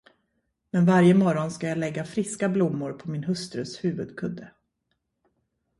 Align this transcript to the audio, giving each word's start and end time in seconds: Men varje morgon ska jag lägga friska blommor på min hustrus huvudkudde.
Men 0.71 0.85
varje 0.85 1.13
morgon 1.13 1.51
ska 1.51 1.67
jag 1.67 1.77
lägga 1.77 2.05
friska 2.05 2.49
blommor 2.49 2.93
på 2.93 3.11
min 3.11 3.23
hustrus 3.23 3.83
huvudkudde. 3.83 4.51